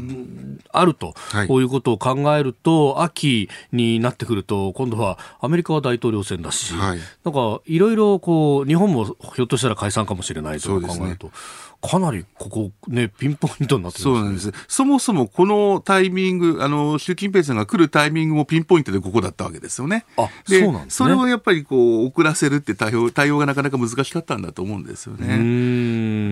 [0.71, 11.33] あると、はい、こういうことを考えると、秋になってくると、今度はアメリカは大統領選だし、はい、なんか、いろいろこう、日本もひょっとしたらら解散かもしれないと考えると、ね、
[11.81, 14.51] かなりここね、ピンポイントになって、ね、そうなんです。
[14.67, 20.05] そもそもこのタイミング、あの、習近平さんが来るタイミングもピンポイントでここだったわけですよね。
[20.17, 21.07] あ、そうなんですね。
[21.07, 25.33] それをやっぱりこう、遅らせるって対応、対応がなかなか難しかったんだと思うんですよね。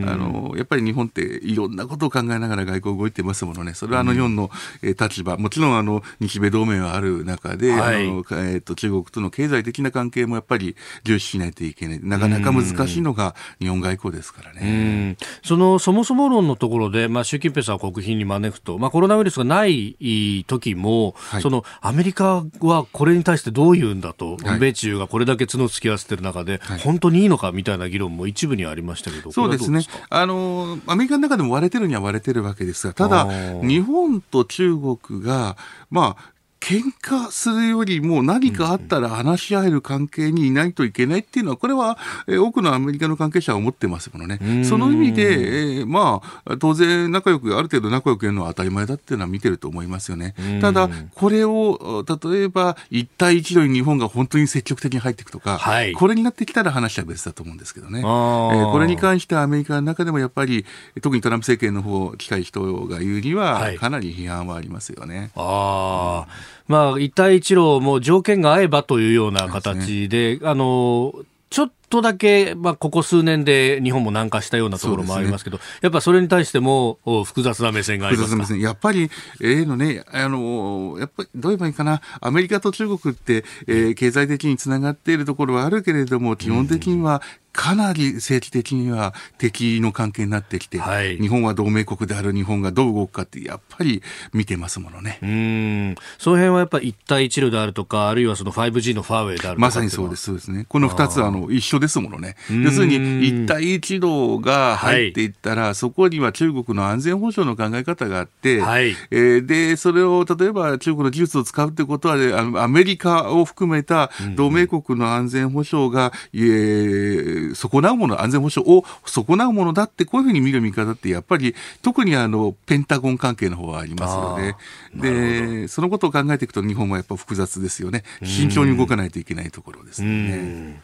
[0.07, 3.73] あの、やっぱり日本っていろんなことを考えながら外交動いてますものね。
[3.73, 4.51] それはあの日本の
[4.81, 11.99] 立場、もちろんあの、日米同盟がある中で、はい、あの、えっ、ー、と、中国との経済的な関係もやっぱり重視しないといけない。
[12.01, 15.17] なかなか難しいのが日本外交ですからね。
[15.43, 29.81] その、そもそも論のところで、まあ、習近平さんを国賓に招くと、まあ、コロナウイルスがない時も、はい、そのアメリカはこれに対してどう言うんだと、はい、米中がこれだけ角突き合わせてる中で、はい、本当にいいのかみたいな議論も一部にありましたけど、そうですね。
[30.09, 33.27] あの、アメリカの中でも割れてるには割れてるわけですが、ただ、
[33.61, 35.57] 日本と中国が、
[35.89, 44.63] まあ、喧嘩するよりも何かあったら話し合える関係にいないといけないっていうのは、これは、えー、多くのアメリカの関係者は思ってますものね。
[44.65, 50.35] その意味で、えー、まあ、当然仲良く、ある程度仲良くやるのは当たり前だっていうのは見てると思いますよね。
[50.61, 58.01] ただ、これを、例えば、一帯一路に日本が本当に積極的に入っていくとか、はい、これになってきたら話は別だと思うんですけどね。
[58.01, 60.65] えー、これに関してはアメリカの中でもやっぱり、
[61.01, 65.17] 特にトランプ政権の方、近い人が言うには、かなり批判はありますよね。
[65.17, 66.27] はい、あ
[66.67, 71.13] まあ、一帯一路も条件が合えばというような形で、でね、あの、
[71.49, 78.55] ちょっとだけ、まあ、ここ数年で日本も南下したようなところもありますけど、ね、やっぱそれに対しても複雑な目線がありますか？
[78.55, 79.09] やっぱり、
[79.41, 87.21] ええー、のね、あの、やっぱりどう言えばいいかな、アメリカと中国って、えー、経済的につながっているところはあるけれども、基本的には
[87.51, 95.19] かなり政治的には敵の関係になってきて、はい、日本は同盟国である日本がどう動くかってやっぱり見てますものね。
[95.21, 95.95] うん。
[96.19, 100.65] その辺はやっぱり一帯一路であるとか、あるいはその 5G のファーウェイであるとかまさにそうです、そうですね。
[100.69, 102.35] この2つはあの一緒ですものね。
[102.49, 112.17] 要するに一帯一路が入っていったら、はい、そこには中国の安全保障の考え方があって、はい、えー、で、それを例えば中国の技術を使うってことは、
[112.63, 130.81] アメリカを含めた同盟国の安全保障が、えー損なうもの、安全保障を損なうものだって、こういうふうに見る見方って、やっぱり特にあのペンタゴン関係の方はありますので、でそのことを考えていくと、日本はやっぱ複雑ですよね、慎重に動かないといけないところですね。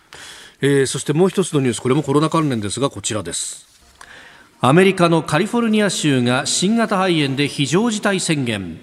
[0.62, 3.68] えー、そしてもう一つのニュース、これもコロナ関連ですが、こちらです。
[4.62, 8.80] アメリカのカリフォルニア州が新型肺炎で非常事態宣言。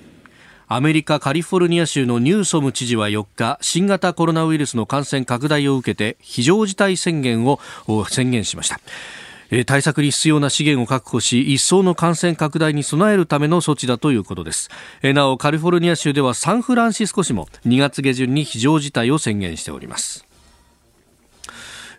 [0.74, 7.60] アメリカカリフォルニア州のニューソム知事は4日新型コロナウイルスの感染拡大を受けて非常事態宣言を
[8.08, 8.80] 宣言しました
[9.66, 14.70] 対策に必要な資源を確保し一層の感染拡大に備えるための措置だということです
[15.02, 20.31] なおカリフォルニア州ではサンフランシスコ市も2月下旬に非常事態を宣言しております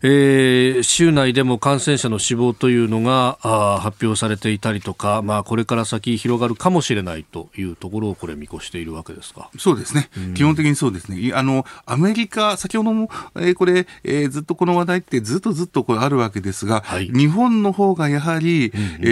[0.06, 9.50] えー、州内でも感染者の死亡というのがあ発表されていたりとか、まあ、これから先広がるかもしれないというところをこれ見越しているわけですか？
[9.58, 19.06] そうですね、うん、基本的にそうですね、あのアメリカ、先ほども、えー、これ、えー、ずっとこの話題ってずっとずっとこれあるわけですが、はい、日本の方がやはり、うんうん、え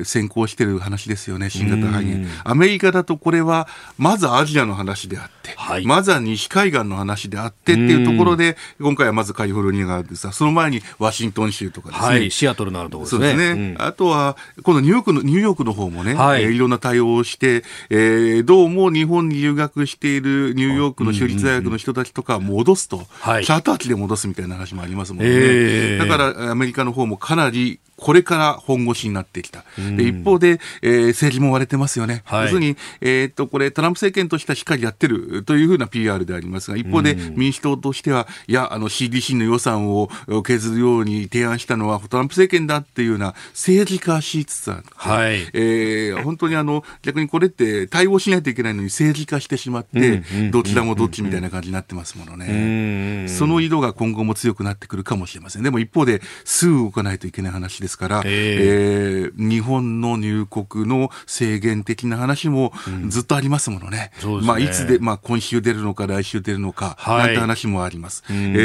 [0.00, 12.06] ー、先行している話ですよね、新型肺炎、アメリカだとこれはまずアジアの話であって、はい、まずは西海岸の話であってっていうところで、今回はまずカリフォルニアがあるんですが、その前にワシントン州とかですね。
[12.06, 13.28] はい、シアトルのあるところですね。
[13.30, 13.74] そうですね。
[13.76, 25.30] うん、あとは、このニューヨークの、ニューヨークの方もね、はい、えー、いろんな対応をして、えー、どうも日本に留学しているニューヨークの州立大学の人たちとか戻すと、はい、チャーター機で戻すみたいな話もありますもんね。
[25.30, 29.64] えー、だからアメリカの方もかなりこれから本腰になってきた。
[29.96, 32.22] で一方で、えー、政治も割れてますよね。
[32.24, 40.10] はい、要するに、えー、っと、これ、トランプ政権としてはしっかりやってるというふうな PR でありますが、一方で民主党としては、いや、あの CDC の予算を
[40.44, 44.84] 削るように提案したのはトランプ政権だっていうような政治化しつつある。
[44.96, 45.48] はい。
[45.52, 53.28] えー、本当にあの、逆にこれって対応しないといけないのに政治化してしまって、どちらもどっちみたいな感じになってますものね。
[53.28, 55.62] その色が今後も強くなってくるかもしれません。
[55.62, 62.72] でも一方で、すぐ動かないといけない話ですですから、えー、えー、日本の入国の制限的な話も
[63.08, 64.12] ずっとありますものね。
[64.24, 68.24] うん、ねまあ、いつで、まあ、今週出るのか来週出るのか、はい、なんて話もあります。
[68.30, 68.58] うん、え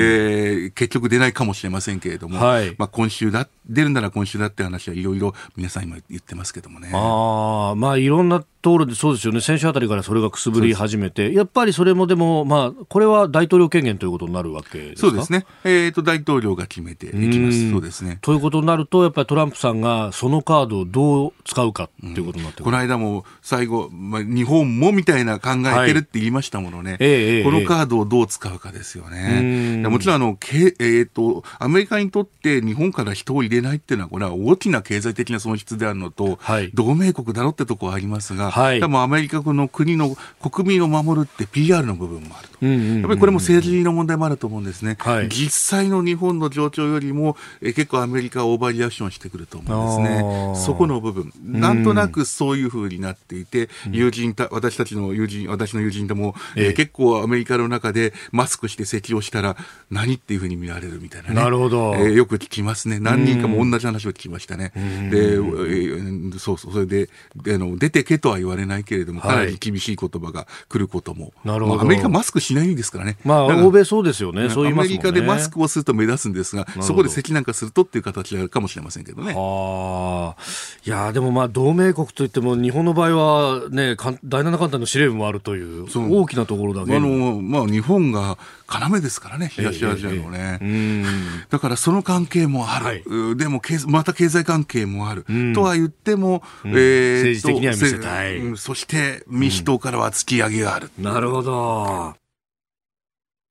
[0.70, 6.90] ー、結局出ないかもしれませんけれども、はい、まあ、今週だ、出るなら今週だって話はいろいろ皆さん今言ってますけどもね。
[6.94, 18.20] ああ、まあ、いろんなところでそうですよね、先週あたりからそれがくすぶり始めて、やっぱりそれもでも、まあ、これは大統領権限ということになるわけですそうですね、えーと、大統領が決めていきます、そうですね。
[18.22, 26.98] ということになると、やっぱりトランプさんがそのカードをどう使うかということになって、うん、この間も最後、まあ、日本もみたいな考えてるって言いましたものね、はい。
[27.02, 29.88] えー、このカードをどう使うかですよね。
[29.88, 59.58] もちろんあの、けえーと、アメリカにとって日本から人を入れないっていうのは、これは大きな経済的な損失であるのと、はい、同盟国だろってところはありますが、はい、でもアメリカの国の国民を守るって PR の部分もあると、やっぱりこれも政治の問題もあると思うんですね、はい、実際の日本の状況よりもえ結構アメリカはオーバーリアクションしてくると思うんですね、そこの部分、なんとなくそういうふうになっていて、友人た私たちの友人、私の友人でも、えー、結構アメリカの中でマスクして咳をしたら、
[59.90, 64.72] 何っていうふうに見られるみたいな、ね、なるほど、えー、よく聞きますね、何人かかも同じ話を聞きましたね。
[64.76, 71.34] で、えーそうそう、それで、であの出てけとは言われないけれども、かなり厳しい言葉が来ることも。
[71.44, 73.18] なるほどまあアメリカマスクしないんですからね。
[73.24, 74.50] まあ、欧米そうですよね。
[74.50, 74.96] そう言いアますね。
[74.96, 79.34] メリカでマスクをすると目立つんですが、どそこで咳なんかするとっていう形であるかもしれませんけどね。
[79.34, 80.42] はあ、
[80.86, 88.38] いやでもまあ同盟国といっても日本の場合はね第七艦隊の司令部もあるという大きなところだけあにの、まあ、日本が
[88.70, 90.60] 要ですからね、東アジアのね。
[90.62, 91.06] うん
[91.50, 93.04] だからその関係もある、はい
[93.38, 102.16] でもまた経済関係もある、んとは言っても、んえー政治的には見せたいそして民主党からは突き上げがある、なるほど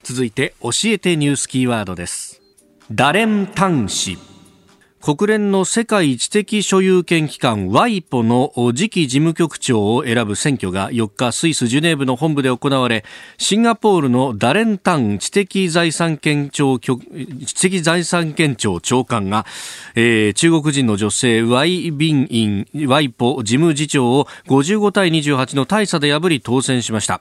[0.02, 2.40] 続いて教えてニュースキーワードです
[2.92, 4.18] ダレン・タン氏
[5.06, 13.04] 国連の世界知的所有権機関 WIPO の次期事務局長を選ぶ選挙が4日スイス・ジュネーブの本部で行われ
[13.38, 17.04] シンガポールのダレン・タン知的財産権庁局
[17.46, 19.46] 知的財産権庁長官が、
[19.94, 27.20] えー中国人の女性ワイ・ビンイン WIPO 事務次長を55対28の大差で破り当選しました。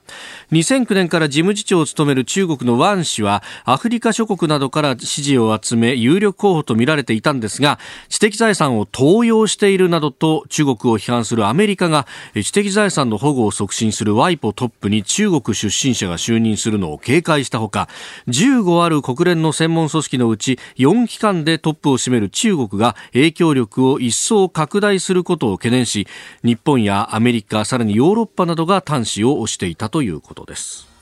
[0.51, 7.74] 2009年から事務次長を務める中国のワン氏はアフリカ諸国などから支持を集め有力候補とみられていたんですが
[8.09, 17.88] 知的財産を盗用しているなどと中国を批判するアメリカが知的財産の保護を促進するワイポトップに中国出身者が就任するのを警戒したほか
[18.27, 26.07] 15ある国連の専門組織のうち4機関でトップを占める中国が影響力を一層拡大することを懸念し
[26.43, 30.94] 日本やアメリカさらにヨーロッパなどが端子を推していたということです。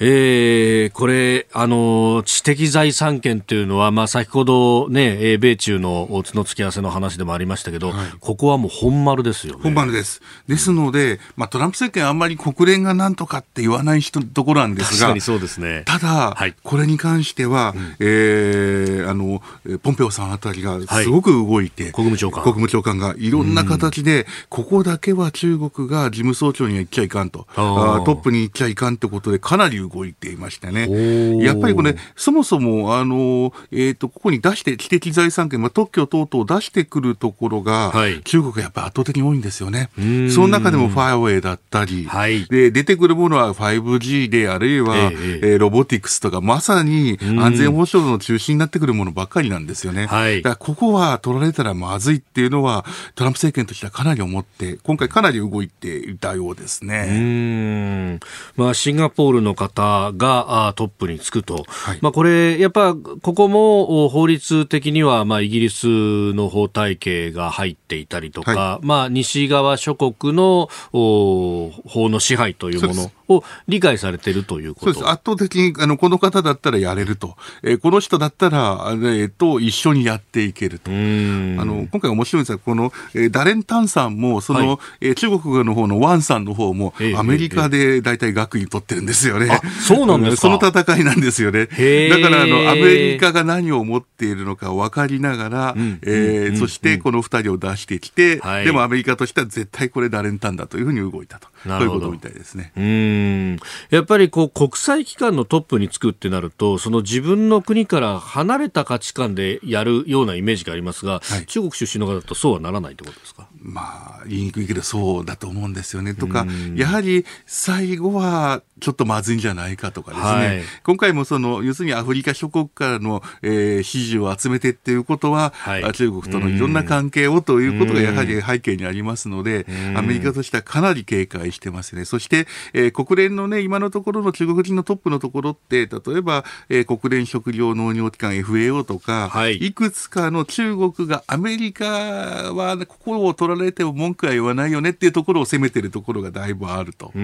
[0.00, 9.60] えー、これ、あの、知的財産権というのは、まあ、先ほどね、えー米中の角突き合わせの話でもありましたけど、ここはもう本丸ですよね。
[9.62, 10.20] 本番です。
[10.46, 15.82] ですので、まあ、トランプ政権あんまり国連がなんとかって言わない人ところなんですが確かに、そうですね。
[15.86, 16.54] ただ、はい。
[16.62, 21.04] これに関しては、えーあの、えーポンペオさんあたりがはい。
[21.04, 22.42] すごく動いて、国務長官。
[22.42, 30.84] 国務長官がいろんな形で、ここだけは中国が事務総長には行っちゃいかんと、あトップに行っちゃいかんってことでかなり動いていましたね。
[30.84, 40.30] ーやっぱりこれ、そもそも、あの、えっ、と、ここに出して、知的財産権、まあ、特許等々出してくるところが、はい中国がやっぱり圧倒的に多いんですよねん。
[40.30, 50.06] その中でもファイアウェイだったり、はいで、出てくるものは 5G で、あるいは、えええーロボティクスとか、まさに安全保障の中心になってくるものばっかりなんですよね。
[50.06, 58.18] はいだからここは取られたらまずいっていうのは、トランプ政権としてはかなり思って、今回かなり動いていたようですうね。
[58.56, 61.98] まあ、シンガポールの方があトップにつくと、はい。
[62.00, 75.12] まあ、これ、やっぱここもお法律的には、まあ、イギリスの法体系が入っていたりとか、はまあ、西側諸国のお法の支配というものを理解されているということそうです。
[75.12, 77.36] 圧倒的に、あの、この方だったらやれると。
[77.62, 80.90] えーこの人だったら、えーと、一緒にやっていけると。
[80.90, 89.48] あの、今回面白いんですが、この、えーダレン・タンさんも、その、はいえー中国の方のワンさんの方もええ、アメリカで大体学位取ってるんですよね。
[89.50, 91.66] あそうなんですか その戦いなんですよね。
[91.66, 101.48] だから、あの、アメリカが何を持っているのか分かりながら、んえーうんそしてこの二人を出してきて、はいでもアメリカとしては絶対これダレン・タンだというふうに動いたと。
[101.64, 102.72] そういうことみたいですね。
[102.76, 103.58] うーん。
[103.90, 111.46] やっぱりこう国際機関のトップにつくってなるとその自分の国から離れた価値観でやるようなイメージがありますが、はい。
[111.46, 113.48] 中国出身の方だとそうはならないってことですか？
[113.60, 116.14] まあ、言いにくいけどそうだと思うんですよね。
[116.14, 120.30] とか、やはり最後はちょっとまずいんじゃないかとかですね。
[120.30, 120.62] はい。
[120.84, 125.84] 今回もその、要するにアフリカ諸国からの、えー支持を集めてっていうことは、はい。
[125.84, 132.04] あ中国とのいろんな関係をということがやはり背景にありますので、アメリカとしてはかなり警戒してますね。
[132.04, 147.12] そして、えー国連のね、今のところの中国人のトップのところって、例えば、えー国連食糧農業機関 FAO とか、はいいくつかの中国がアメリカはここを取られても文句は言わないよねっていうところを責めてるところがだいぶあると。
[147.14, 147.20] で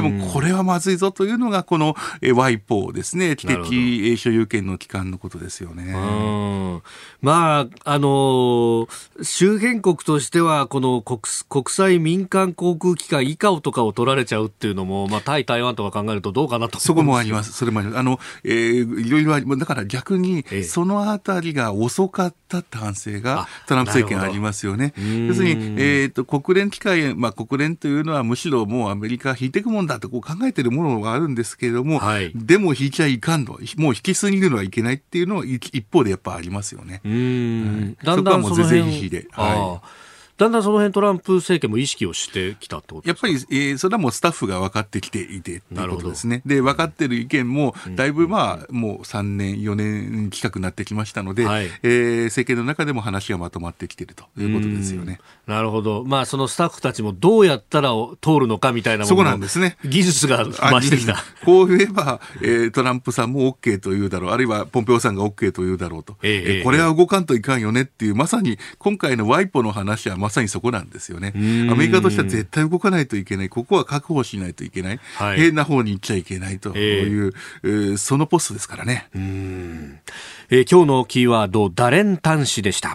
[0.00, 3.36] もこれはまずいぞというのがこのえワイポですね。
[3.36, 5.92] 知的所有権の機関のことですよね。
[5.92, 6.82] うん
[7.22, 8.90] まあ、あのー
[9.22, 16.80] 周辺国としては、この国国際民間航空機関以下とかを取られちゃうっていうのも、まあ、対台湾とか考えるとどうかなと。
[16.80, 17.52] そこもあります。
[17.52, 17.98] それもあります。
[17.98, 24.94] あの、えーいろいろありだから逆にええ、そのあたりが遅かったって反省あがトランプ政権ありますよね。
[24.98, 33.58] ん要するに、えっ、と、国連機関、まあ、国連というのはむしろもうアメリカ引いていくもんだとこう考えてるものがあるんですけれども、はいでも引いちゃいかんの。
[33.76, 37.00] もう引きすぎるのはいけないっていうのは一一方でやっぱありますよね。
[37.04, 40.09] うーんはいだんだんそのそこはもう是々辺非々ではい
[40.40, 46.40] だんだんその辺トランプ政権も意識をしてきたってことやっぱり、えー、それはもうスタッフが分かってきていてっていうことですね。
[46.46, 55.20] で、分かってる意見も、だいぶまあ、もう3年、4年近くなってきましたので、はい、えー、政権の中でも話がまとまってきているということですよね。
[55.46, 56.04] なるほど。
[56.06, 57.90] まあ、そのスタッフたちもどうやったら
[58.22, 59.76] 通るのかみたいなものそこなんですね。
[59.84, 61.22] 技術が増してきた。
[61.44, 66.16] こう言えば、えー、トランプさんも OK と言うだろう、あるいはポンペオさんが OK と言うだろうと。
[66.22, 71.32] えー、これは動かんといかんよねっていう、まさに今回のワイポの話はまさにそこなんですよね。
[71.34, 73.48] アメリカとしては絶対動かないといけない。
[73.48, 75.00] ここは確保しないといけない。
[75.16, 79.08] はい、変な方に行っちゃいけないという、えー、そのポストですからね。
[79.14, 82.94] えー、今日のキーワード、ダレン端子でした。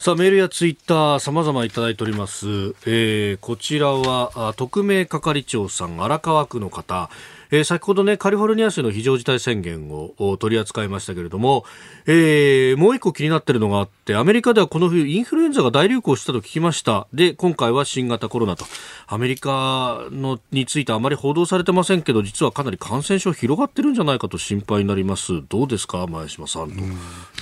[0.00, 2.46] さあ、メールやツイッター様々いただいております。
[2.86, 7.10] えー、こちらは、特命係長さん、荒川区の方、
[7.50, 11.64] えー、先ほどね、カリフォルニア州の非常事態宣言を取り扱いましたけれども、
[12.06, 17.06] えー、もう一個気になっているのがあって、アメリカではこの冬インフルエンザが大流行したと聞きました。
[17.12, 18.66] で、今回は新型コロナと。
[19.06, 25.42] アメリカのについてあまり報道されてませんけど、実はかなり感染症広がってるんじゃないかと心配になります。
[25.48, 26.74] どうですか、前島さんと。
[26.74, 26.78] い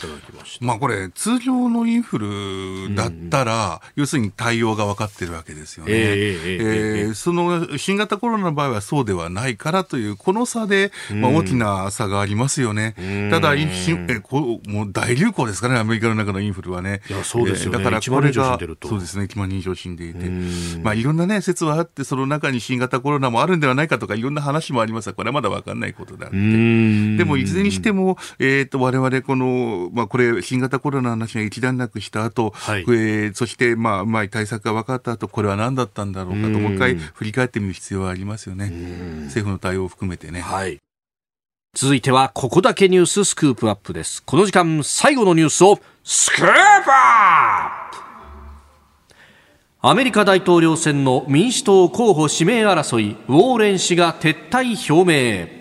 [0.01, 0.65] ただきました。
[0.65, 5.93] まあこれ、通常のインフルだったら、うん、要するに対応が分かってるわけですよね。
[5.93, 12.95] えー、えー、その新型コロナの場合はそうではないからという、この差で、まあ、大きな差がありますよね。
[13.31, 13.67] ただ、え
[14.23, 17.01] こもう大流行ですかね、アメリカの中のインフルはね。
[17.09, 17.79] いや、そうですよね。
[17.79, 20.29] だからこれが、そうですね、1万人以上死んでいて。
[20.83, 26.37] まあ、いろんなね、説はあって、その中に新型コロナもあるんではないかとか、いろんな話もありますが、これはまだ分かんないことであって。
[26.37, 38.71] でも、いずれにしても、えっ、ー、と、我々この、まあ、これ、新型コロナの話が一段落した後、はい、えー、そして、まあ、まあ、対策が分かった後、これは何だったんだろうかと、もう一回振り返ってみる必要はありますよね。
[39.25, 40.41] 政府の対応を含めてね。
[40.41, 40.81] はい。
[41.75, 44.23] 続いては、ここだけニューススクープアップです。
[44.23, 47.97] この時間、最後のニュースを、スクープアップ
[49.83, 55.56] アメリカ大統領選の民主党候補指名争い、ウォーレン氏が撤退表明。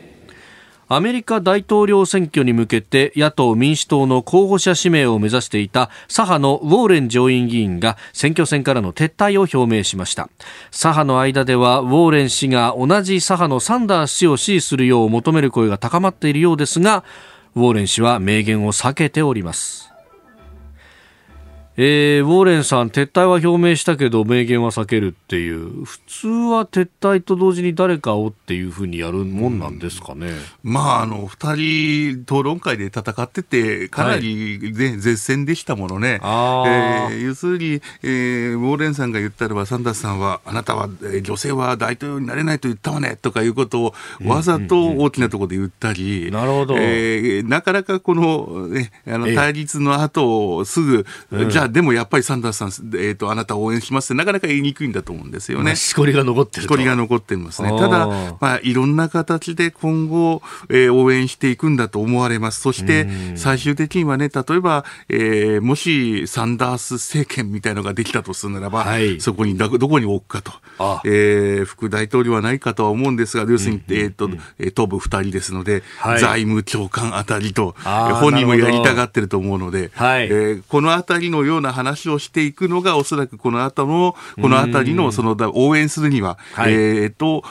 [0.87, 10.29] アメリカ大統領選挙に向けて野党民主党の候補者指名を目指していた左派のウォーレン上院議員が選挙戦からの撤退を表明しました。
[10.69, 17.03] 左派の間ではウォーレン氏が同じ左派のサンダース氏を支持するよう求める声が高まっているようですが
[17.55, 19.94] ウォーレン氏は明言を避けております。
[21.77, 30.31] えー、ウォーレンさん、撤退は表明したけど、明言は避けるっていう、普通は撤退と同時に誰かをっていうふうにやるもんなんですかね。
[30.63, 36.19] うん、まあ、あの、二人、討論会で戦ってて、かなり、ね、はい、絶戦でしたものね。
[36.23, 36.63] あ
[37.11, 46.77] えー、要するに、えー、ウォーレンさんが言ったらば、サンダースさんは、あなたは、えー、女性は大統領になれないと言ったわね、とかいうことを、わざと大きなところで言ったり、なるほど。
[46.77, 51.05] えー、なかなかこの、ね、あの、対立の後、すぐ、
[51.49, 55.63] じゃあ、でもやっぱりサンダースさん、えーと、あなたを応援しますってなかなか言いにくいんだと思うんですよね。
[55.65, 57.69] まあ、しこりが残ってるしこりが残ってますね。
[57.69, 58.07] ただ、
[58.39, 62.61] まあ、いろんな形で今後、えー、応援していくんだと思われます。
[62.61, 70.53] そして、最終的にはね、例えば、えー、もしサンダース政権みたいのができたとするならば、はい、そこにどこに置くかと。
[71.05, 87.43] えー、副大統領はないかとは思うんですが、要するに、えーと、東部2人ですので、はい、財務長官あたりと、本人もやりたがってると思うので、はい、えー、このあたりのような話をしていくのが、おそらくこの後の、このあたりの、その、応援するには、はい、えっ、と、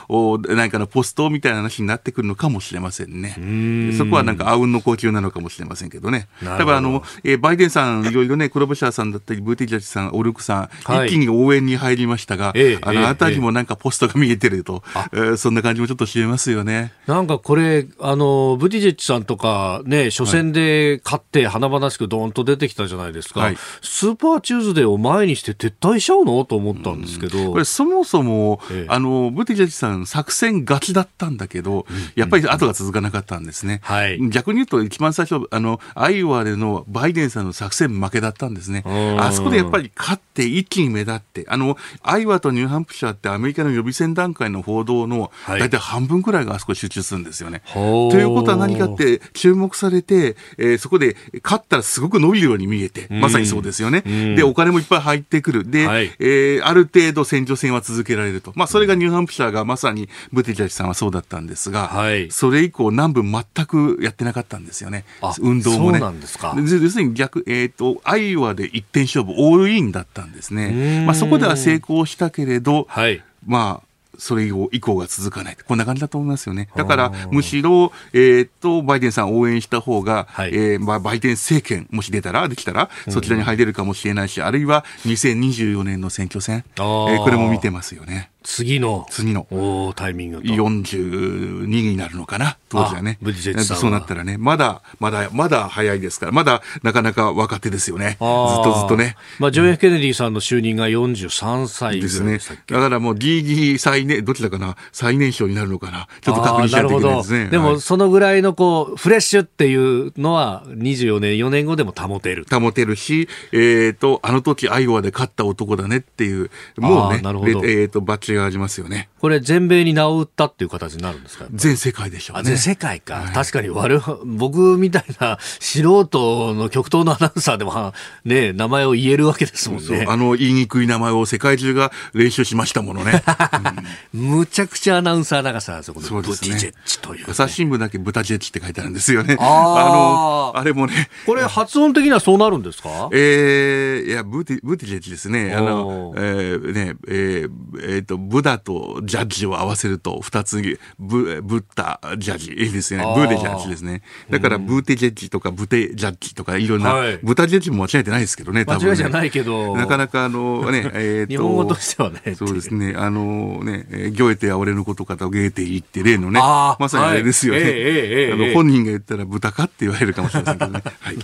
[0.49, 3.95] 何かのポストみたいな話になってくるのかもしれませんね。
[3.97, 6.29] そこはなんか、あうんの呼吸なのかもしれませんけどね。
[6.43, 14.83] 多分あの、えー、バイデンさん、いろいろね、クロブシャーさんだったり、ブーティジャッジさん、オルクさん、はい、一気に応援に入りましたが、えー、あのあたりもなんかポストが見えてると、
[15.13, 16.93] えー、そんな感じもちょっとしえますよね。
[17.07, 23.41] なんかこれ、あの、ブティジェッジさんとかね、初戦で勝って華々しくドーンと出てきたじゃないですか。
[23.41, 23.57] はい、
[23.95, 26.45] スーパーチューズデーを前にして撤退しちゃうの？
[26.45, 31.87] と思ったんですけど、これそもそも、ええ、あのブティジェッジさん作戦勝ちだったんだけど、
[32.17, 38.83] やっぱり後が続かなかったんですね、はい、逆に言うと一番最初あのアイオワでのバイデンさんの作戦負けだったんですね。
[39.17, 47.63] あそこでやっぱり勝って一気に目立ってあのアイオワとニューハンプシャーってアメリカの予備選段階の報道の大体半分くらいがあそこ集中するんですよね。
[47.73, 51.15] ということは何かって注目されて、えー、そこで
[51.45, 54.03] 勝ったらすごく伸びるように見えてまさにそうですよね。
[54.37, 55.71] でお金もいっぱい入ってくる。
[55.71, 58.53] で、はい、えー、ある程度選挙戦は続けられると。
[58.55, 65.05] まあ、それがニューハンプシャーがまさにブティジャジさんはそうだったんですが、はい、それ以降南部全くやってなかったんですよね。
[65.41, 65.99] 運動もね。
[65.99, 66.55] そうなんですか。
[66.57, 71.05] 要するに逆、えっ、ー、と、アイオワで一点勝負、オールインだったんですね。
[71.07, 75.57] まあ、そこでは成功したけれど、はい、まあ、それ以降以降が続かない。
[75.67, 76.69] こんな感じだと思いますよね。
[76.77, 88.31] だから、むしろ、えーっと、バイデンさんを応援した方が、はいえーまあ、バイデン政権、もし出たら、できたら、そちらに入れるかもしれないし、あるいは2024年の選挙戦、えーこれも見てますよね。
[88.45, 90.45] 次の次のおータイミングと。
[90.45, 93.19] 42になるのかな、当時はね。
[93.63, 98.11] そうなったらね、まだ、まだ、まだ早いですから、まだなかなか若手ですよね。
[98.11, 99.17] ずっとずっとね。
[99.39, 106.07] まあ、ジョン・ F・ ケネディさんの就任が43歳ですねだからもうギリギリ最年、どちらかな、最年少になるのかな？
[106.21, 107.49] ちょっと確認しないといけないですね。
[107.49, 112.47] でも、はいそのぐらいのこう、フレッシュっていうのは、24年、4年後でも保てる。
[112.51, 119.09] 保てるし、えっ、と、あの時アイオワで勝った男だねっていう、もうねあーなるほど、レえっ、と、バッジがありますよね。
[119.21, 121.47] これ、全米に名を売ったっていう形になるんですか？
[121.53, 122.49] 全世界でしょうあ、ね。
[122.51, 123.31] 全世界か。
[123.35, 130.07] 確かに我々、僕みたいな素人の極東のアナウンサーでも、はね、名前を言えるわけですもんそうね。
[130.09, 133.23] あの言いにくい名前を世界中が練習しましたものね。
[134.13, 139.37] むちゃくちゃアナウンサー長さ、そこで、ブティジェッジという、朝日新聞だけ豚ジェッジって書いてあるんですよね。
[139.41, 143.09] あの、あれもね、これ、発音的にはそうなるんですか？
[143.13, 145.55] えー、いや、ブティ、ブティジェッジですね。
[145.55, 147.51] あのお、えー、ね、えー、
[147.83, 154.03] えーと、ブダとジャッジを合わせると、二つに、ブ、ブッダ、ジャッジ、いいですよねブーデジャッジですね。
[154.31, 158.87] だから、ブーテジェッジとか、ブテジャッジとか、いろんな、はい豚ジェッジも間違えてないですけどね、多分、ね。
[158.87, 162.35] 間違いじゃないけどなかなか、あの、ね、 えーと、日本語としてはね。
[162.35, 162.95] そうですね。
[162.97, 167.61] あのね、えーギョエテは俺のことかとゲーテイって例のね、まさにあれですよね。
[167.61, 170.83] はいええええええあの本人が言ったら豚かって言われるかもしれませんけどね。
[171.01, 171.17] はい。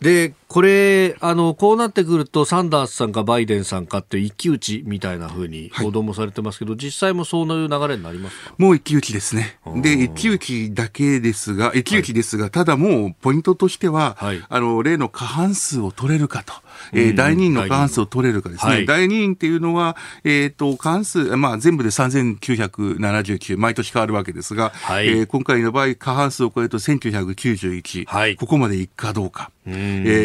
[0.00, 8.54] で、これ、あの、こうなってくると、サンダースさんかバイデンさんかって一騎打ちみたいな風に報道もされてますけど、実際もそういう流れになりますか？
[8.58, 9.58] もう一騎打ちですね。
[9.76, 16.52] で、一騎打ちだけですが、一騎打ちですが、ただもうポイントとしては、はいあの、例の過半数を取れるかと。
[16.92, 18.72] えー第2位の過半数を取れるかですね。
[18.72, 18.86] はい。
[18.86, 25.08] 第2位っていうのは、えっ、と、過半数、まあ全部で3979、毎年変わるわけですが、はい。
[25.08, 28.36] えー今回の場合、過半数を超えると1991、はい。
[28.36, 29.50] ここまでいくかどうか。
[29.68, 29.72] ん。
[29.72, 29.72] え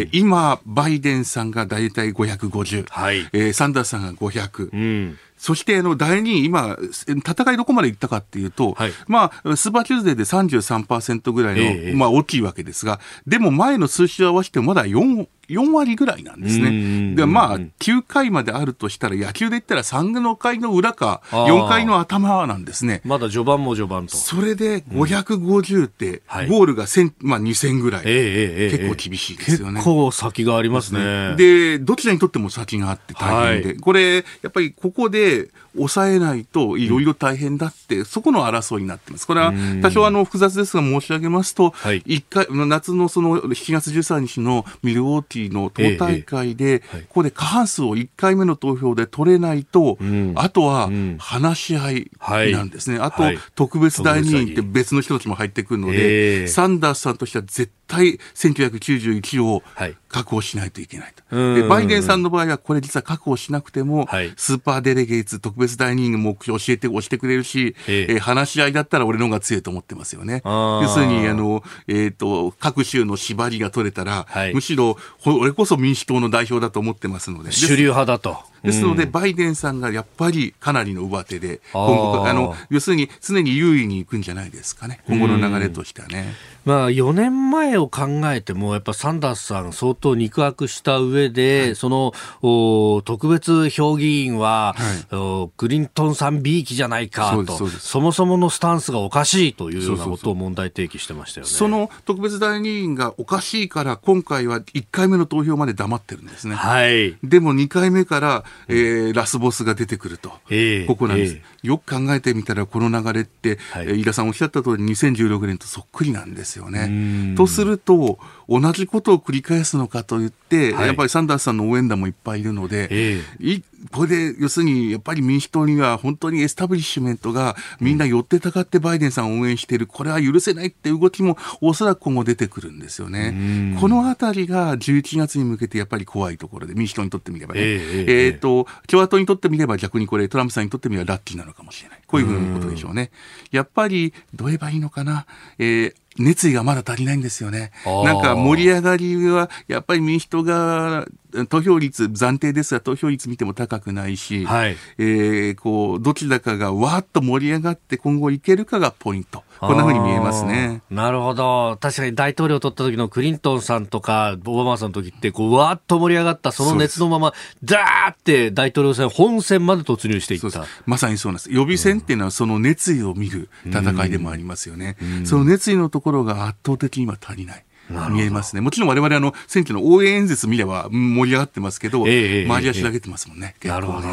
[0.04, 3.28] ー今、バイデンさんが大体550、はい。
[3.34, 5.18] えーサンダースさんが500、うん。
[5.38, 8.92] そして、あの、第2位、今、戦いどこまで行ったかっていうと、はい。
[9.08, 17.16] まあ、スーパーチューズデーで33%ぐらいの、ええまあ、大きいわけですが、でも前の数字を合わせてもまだ4、4割ぐらいなんですうんね。
[17.16, 23.02] で、まあ、9回まであるとしたら、野球で言ったら3の回の裏か、あー4回の頭なんですね。
[23.04, 24.16] まだ序盤も序盤と。
[24.16, 28.04] それで550って、はいゴールが1000、まあ2000ぐらい。
[28.04, 29.76] 結構厳しいですよね。
[29.76, 31.36] 結構先がありますね。
[31.36, 39.28] で、どちらにとっても先があって大変で、はこれ、やっぱりここで抑えないといろいろ大変だって、そこの争いになってます。
[39.28, 42.02] これは多少あの複雑ですが申し上げますと、はい。
[42.06, 47.02] 一回、夏のその7月13日のミルウォーティーの党大会で、はい。
[47.02, 50.34] ここで過半数を1回目の投票で取れないと、ん。
[50.36, 51.18] あとはん。
[51.20, 52.12] 話し合い
[52.52, 52.98] なんですね。
[53.00, 56.48] あとはい、特別代理人って特別の人たちも入ってくるのえで、え。
[56.48, 61.24] サンダースさんとしては絶対1991をはい確保しないといけないと。
[61.36, 70.42] うんでバイデンさんの場合は、これ実は確保しなくても、はいスーパーデレゲーツ、特別代理人も教えて、押してくれるし、え話し合いだったら俺の方が強いと思ってますよね。
[70.46, 77.52] 要するに、あの、えっ、と、各州の縛りが取れたら、はいむしろ、ほ俺こそ民主党の代表だと思ってますので。
[77.52, 78.38] 主流派だと。
[78.66, 85.00] ですので、うんバイデンさんがやっぱりかなりの上手で、今後、あの、要するに常に優位に行くんじゃないですかね。
[85.08, 86.34] 今後の流れとしてはね。
[86.66, 101.52] まあ、4年前を考えても、やっぱサンダースさん相当肉薄した上で、そのお特別評議員は、はいおクリントンさん B 期じゃないかとそもそものスタンスがおかしいというようなことを問題提起してましたよね。
[101.52, 106.56] その特別代理人がおかしいから、今回は1回目の投票まで黙ってるんですね。
[106.56, 107.16] はい。
[107.24, 110.34] でも2回目から、えーラスボスが出てくると。
[110.50, 113.88] ええここなんです、えよく考えてみたら、この流れって、はい。
[113.88, 117.36] えー飯田さんおっしゃった通り、2016年とそっくりなんですようねん。
[117.36, 120.88] とすると、同じことを繰り返すのかといって、はい。
[120.88, 123.62] やっぱりサンダースさんの応援団もいっぱいいるので、えい
[123.92, 133.78] これで、要するに、やっぱり民主党には本当にエスタブリッシュメントがみんな寄ってたかってバイデンさんを応援している、これは許せないって動きもおそらく今後出てくるんですよね。
[133.80, 137.62] このあたりが11月に向けてやっぱり怖いところで、民主党にとってみればね。
[137.62, 138.26] ええええ。
[138.28, 142.02] えーと、共和党にとってみれば逆にこれトランプさんにとってみればラッキーなのかもしれない。
[142.06, 143.12] こういうふうなことでしょうね。
[143.52, 145.26] やっぱり、どう言えばいいのかな。
[145.58, 147.72] えー熱意がまだ足りないんですよね。
[147.86, 151.08] なんか盛り上がりは、やっぱり民主党が、
[151.50, 159.44] 投票率、暫定ですが、投票率見ても高くないし、はいえーこう、どちらかがわーっと盛り上がって今後いけるかがポイント。
[159.60, 160.82] こんな風に見えますね。
[160.90, 161.78] なるほど。
[161.82, 170.66] 確かに大統領を取った時のクリントンさんとか、オバマさんの時って、こう、わーっと盛り上がった、その熱のまま、ザーって大統領選本選まで突入していった。
[170.86, 171.52] まさにそうなんです。
[171.52, 174.96] 予備選っていうのはその熱意を見る戦いでもありますよね。
[175.26, 177.66] その熱意のところが圧倒的に今足りない。
[178.10, 178.62] 見えますね。
[178.62, 183.56] もちろん我々あの選挙の応援演説見ればうん盛り上がってますけど、ええええ周りは調べてますもんね。
[183.64, 184.08] なるほど。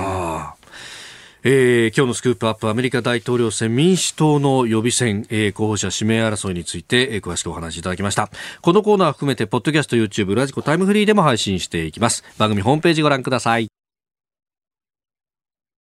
[1.44, 8.30] えー今日のスクープアップアメリカ大統領選民主党の予備選、えー候補者指名争いについて、えー詳しくお話しいただきました
[8.60, 13.81] このコーナー含めてポッドキャスト YouTube ラジコタイムフリーでも配信していきます番組ホームページご覧ください